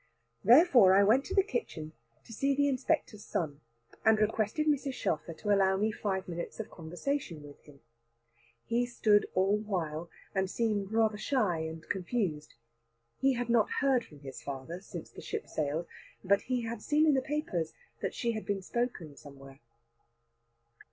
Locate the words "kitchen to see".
1.43-2.55